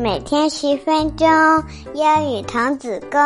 [0.00, 1.28] 每天十分钟，
[1.92, 3.20] 英语童子功。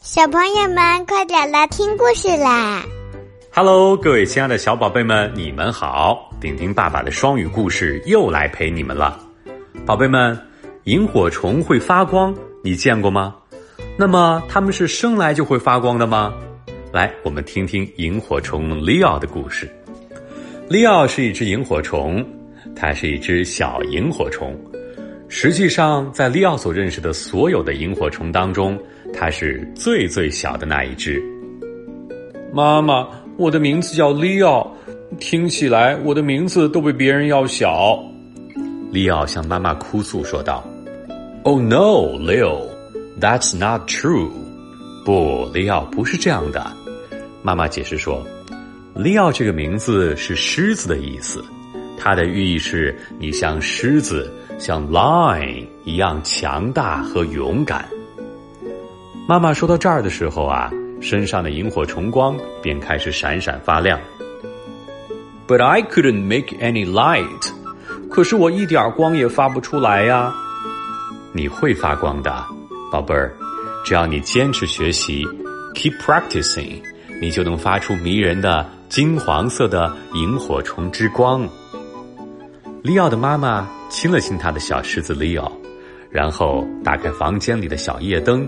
[0.00, 2.82] 小朋友们，快点来听故事啦
[3.52, 6.30] ！Hello，各位亲爱的小宝贝们，你们好！
[6.40, 9.20] 丁丁爸爸的双语故事又来陪你们了。
[9.84, 10.40] 宝贝们，
[10.84, 12.34] 萤火虫会发光，
[12.64, 13.36] 你见过吗？
[13.98, 16.32] 那么它们是生来就会发光的吗？
[16.90, 19.70] 来，我们听听萤火虫 Leo 的故事。
[20.70, 22.26] Leo 是一只萤火虫，
[22.74, 24.58] 它是一只小萤火虫。
[25.28, 28.78] 实际上，在利奥所认识的所有的萤火虫当中，
[29.12, 31.22] 它是最最小的那一只。
[32.52, 34.74] 妈妈，我的名字叫利奥，
[35.20, 38.02] 听起来我的名字都比别人要小。
[38.90, 40.64] 利奥向妈妈哭诉说道
[41.42, 42.62] ：“Oh no, Leo,
[43.20, 44.30] that's not true。”
[45.04, 46.66] 不，利奥不是这样的。
[47.42, 48.26] 妈妈解释说
[48.96, 51.44] ：“利奥这个名字是狮子的意思，
[51.98, 57.88] 它的寓意是你像狮子。”像 Lion 一样强大和勇敢。
[59.28, 60.68] 妈妈说到这儿的时候啊，
[61.00, 64.00] 身上的萤火虫光便开始闪闪发亮。
[65.46, 67.52] But I couldn't make any light。
[68.10, 70.34] 可是我一点光也发不出来呀。
[71.32, 72.44] 你会发光的，
[72.90, 73.32] 宝贝儿，
[73.84, 75.24] 只要你坚持学习
[75.76, 76.82] ，keep practicing，
[77.20, 81.48] 你就能发出迷人的金黄色的萤火虫之光。
[82.82, 83.68] 利奥的妈妈。
[83.90, 85.50] 亲了亲他的小狮子利奥
[86.10, 88.46] 然后打开房间里的小夜灯，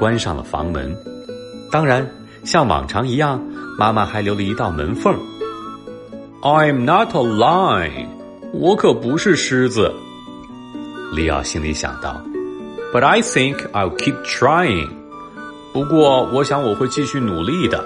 [0.00, 0.92] 关上了房门。
[1.70, 2.04] 当然，
[2.42, 3.40] 像往常一样，
[3.78, 5.14] 妈妈还留了一道门缝。
[6.42, 8.08] I'm not a lion，
[8.52, 9.92] 我可不是狮子。
[11.14, 12.20] 利奥心里想到。
[12.92, 14.88] But I think I'll keep trying。
[15.72, 17.84] 不过，我想我会继续努力的。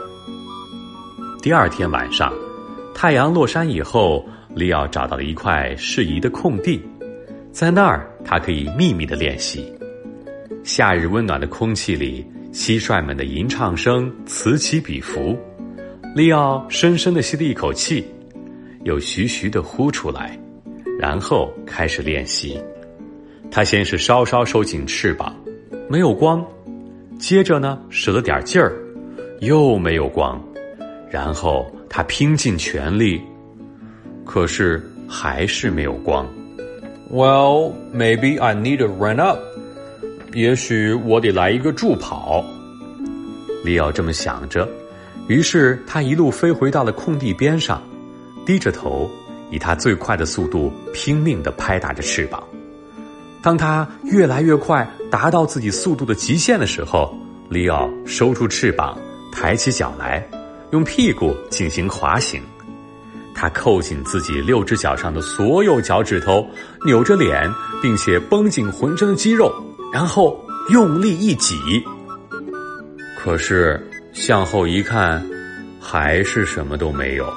[1.43, 2.33] 第二天晚上，
[2.95, 6.81] 太阳落山以后，利奥找到了一块适宜的空地。
[7.53, 9.71] 在那儿，他可以秘密的练习。
[10.63, 15.37] 夏日温暖的空气里，蟋蟀们的吟唱声此起彼伏。
[16.15, 18.07] 利奥深深的吸了一口气，
[18.85, 20.39] 又徐徐的呼出来，
[20.99, 22.59] 然后开始练习。
[23.51, 25.35] 他先是稍稍收紧翅膀，
[25.89, 26.41] 没有光；
[27.19, 28.73] 接着呢，使了点劲儿，
[29.41, 30.41] 又没有光；
[31.11, 33.23] 然后他拼尽全力，
[34.25, 36.27] 可是还是没有光。
[37.09, 39.39] Well, maybe I need to run up.
[40.33, 42.45] 也许我得来一个助跑。
[43.65, 44.69] 利奥这么想着，
[45.29, 47.81] 于是他一路飞回到了空地边上，
[48.45, 49.09] 低着头，
[49.53, 52.43] 以他最快的速度拼命的拍打着翅膀。
[53.41, 57.17] 当他越来越快，达到自己速度的极限的时候，
[57.49, 58.99] 利奥收出翅膀，
[59.31, 60.27] 抬起脚来，
[60.75, 62.43] 用屁股进行滑行。
[63.33, 66.45] 他扣紧自己六只脚上的所有脚趾头，
[66.85, 67.49] 扭着脸，
[67.81, 69.53] 并且绷紧浑身的肌肉，
[69.93, 70.37] 然后
[70.71, 71.55] 用力一挤。
[73.17, 73.81] 可是
[74.13, 75.25] 向后一看，
[75.81, 77.33] 还是什么都没有，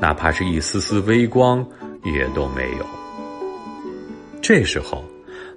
[0.00, 1.64] 哪怕是一丝丝微光
[2.02, 2.86] 也都没有。
[4.40, 5.04] 这时候，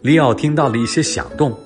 [0.01, 1.57] 利奥听到了一些响动，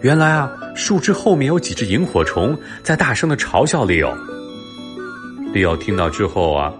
[0.00, 4.16] 原来啊，树枝后面有几只萤火虫在大声的嘲笑利奥。
[5.52, 6.72] 利奥听到之后啊。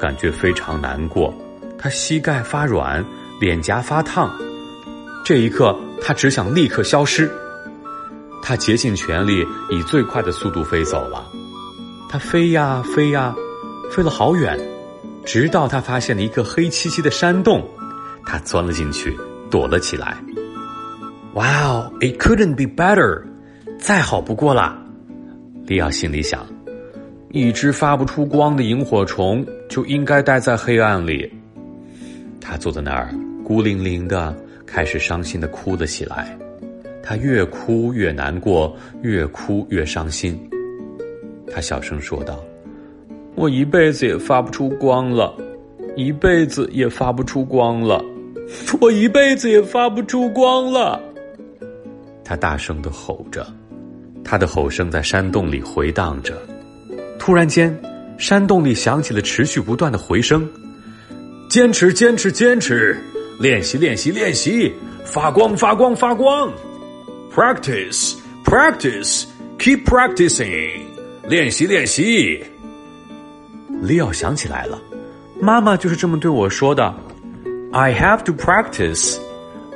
[0.00, 1.34] 感觉非常难过，
[1.76, 3.04] 他膝盖发软，
[3.40, 4.30] 脸颊发烫。
[5.24, 7.28] 这一刻，他只想立刻消失。
[8.40, 11.26] 他竭尽全力，以最快的速度飞走了。
[12.08, 13.34] 他飞呀飞呀，
[13.90, 14.56] 飞了好远，
[15.26, 17.68] 直到他发现了一个黑漆漆的山洞，
[18.24, 19.18] 他钻了进去，
[19.50, 20.16] 躲了起来。
[21.34, 23.24] Wow, it couldn't be better，
[23.80, 24.78] 再好不过了。
[25.66, 26.46] 利奥心里想。
[27.30, 31.30] 一只发不出光的萤火虫就应该待在黑暗里。
[32.40, 34.34] 他坐在那儿，孤零零的，
[34.64, 36.36] 开始伤心的哭了起来。
[37.02, 40.38] 他越哭越难过，越哭越伤心。
[41.52, 42.42] 他小声说道
[43.36, 45.34] ：“我一辈子也发不出光了，
[45.96, 48.02] 一辈子也发不出光了，
[48.80, 50.98] 我一辈子也发不出光了。”
[52.24, 53.46] 他大声的吼着，
[54.24, 56.34] 他的吼声在山洞里回荡着。
[57.18, 57.78] 突然间，
[58.16, 60.48] 山洞里响起了持续不断的回声
[61.50, 62.96] ：“坚持，坚持，坚持，
[63.38, 64.72] 练习，练习，练习，
[65.04, 66.52] 发光，发光，发光
[67.34, 69.24] ，practice, practice,
[69.58, 70.80] keep practicing，
[71.28, 72.42] 练习，练习。”
[73.82, 74.80] 利奥想起来了，
[75.40, 76.94] 妈妈就是这么对我说的
[77.72, 79.18] ：“I have to practice,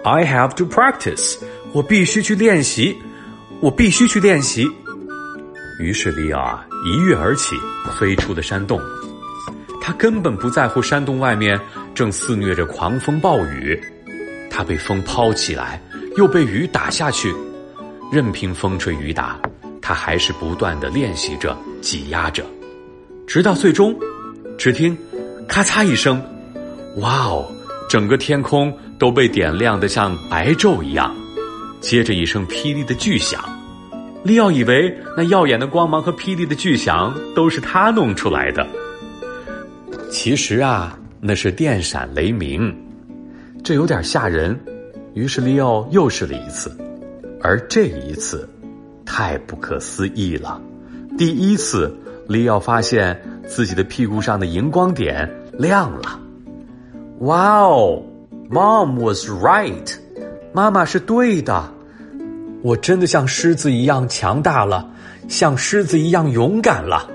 [0.05, 1.37] I have to practice，
[1.73, 2.97] 我必须去练习，
[3.61, 4.67] 我必须去练习。”
[5.79, 6.67] 于是，利奥啊。
[6.85, 7.57] 一跃而起，
[7.99, 8.81] 飞出了山洞。
[9.81, 11.61] 他根本不在乎山洞外面
[11.95, 13.81] 正肆虐着狂风暴雨。
[14.51, 15.83] 他被风抛起来，
[16.17, 17.35] 又被雨打下去。
[18.13, 19.41] 任凭风吹雨打，
[19.81, 22.45] 他还是不断的练习着、挤压着，
[23.27, 23.99] 直到最终，
[24.59, 24.97] 只听
[25.49, 26.23] “咔嚓”一声，
[26.99, 27.51] 哇哦！
[27.89, 31.15] 整个天空都被点亮的像白昼一样。
[31.81, 33.43] 接着一声霹雳的巨响，
[34.25, 38.67] 利奥以为那耀眼的光芒和霹雳的巨响都是他弄出来的。
[40.11, 42.75] 其实啊，那是电闪雷鸣，
[43.65, 44.59] 这有点吓人。
[45.15, 46.71] 于是利奥又试了一次。
[47.43, 48.49] 而这一次，
[49.05, 50.63] 太不可思议了！
[51.19, 51.93] 第一次，
[52.29, 55.29] 利奥发现自己的屁股上的荧光点
[55.59, 56.21] 亮了。
[57.19, 58.01] 哇哦
[58.49, 59.93] ，Mom was right，
[60.53, 61.75] 妈妈是对的。
[62.63, 64.89] 我真的像狮子一样强大了，
[65.29, 67.11] 像狮子一样勇敢了。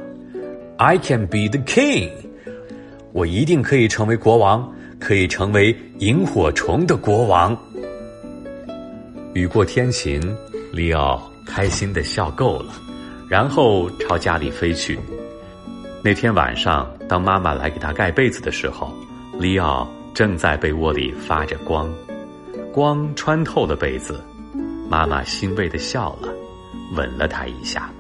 [0.76, 2.12] I can be the king，
[3.14, 7.58] 我一定可以成为国王，可以成为萤火虫的国王。
[9.34, 10.22] 雨过天晴，
[10.74, 12.74] 利奥开心的笑够了，
[13.30, 15.00] 然后朝家里飞去。
[16.04, 18.92] 那天晚上，当妈妈来给他盖被子的时候，
[19.40, 21.90] 利奥正在被窝里发着光，
[22.74, 24.22] 光穿透了被子。
[24.89, 26.30] 妈妈欣慰的笑了，
[26.95, 27.92] 吻了他一下。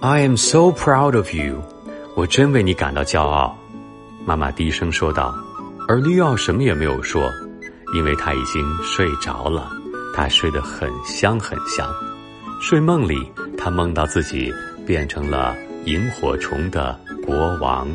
[0.00, 1.60] I am so proud of you，
[2.16, 3.56] 我真为你感到骄傲。
[4.24, 5.34] 妈妈低声说道，
[5.88, 7.28] 而利奥什么也没有说，
[7.94, 9.70] 因为他已经睡着了。
[10.14, 11.90] 他睡得很香很香，
[12.60, 13.16] 睡梦里
[13.56, 14.52] 他梦到自己
[14.86, 15.56] 变成了
[15.86, 17.88] 萤火虫的国王。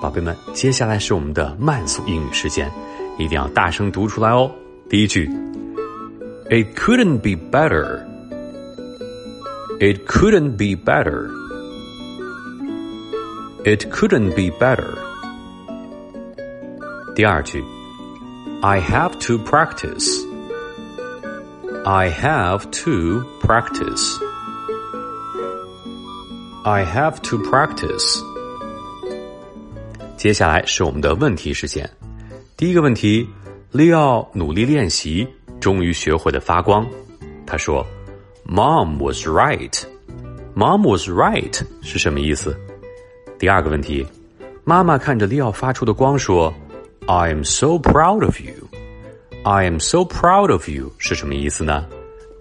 [0.00, 2.72] 宝贝们，接下来是我们的慢速英语时间，
[3.18, 4.50] 一定要大声读出来哦。
[4.88, 5.30] 第一句
[6.49, 8.05] ，It couldn't be better.
[9.79, 11.29] It couldn't be better.
[13.63, 14.97] It couldn't be better.
[17.15, 17.63] 第二句，
[18.61, 20.07] I have to practice.
[21.83, 24.19] I have to practice.
[26.63, 28.21] I have to practice.
[30.17, 31.89] 接下来是我们的问题时间。
[32.55, 33.29] 第一个问题，
[33.71, 35.27] 利奥努力练习，
[35.62, 36.84] 终于学会了发光。
[37.46, 37.86] 他说
[38.44, 39.80] ：“Mom was right.
[40.56, 42.54] Mom was right 是什么意思？”
[43.38, 44.04] 第二个问题，
[44.64, 46.52] 妈妈看着利奥发出的光说
[47.06, 48.52] ：“I am so proud of you.”
[49.44, 51.86] I am so proud of you 是什么意思呢？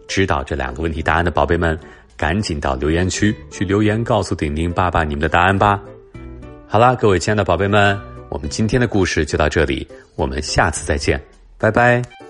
[0.08, 1.78] 知道这两个问题答案的宝贝们，
[2.18, 5.80] 赶紧到留言区去留言，告诉顶顶爸爸你们的答案吧。
[6.68, 11.22] 好啦，各位亲爱的宝贝们，我们今天的故事就到这里，我们下次再见，
[11.58, 12.21] 拜拜。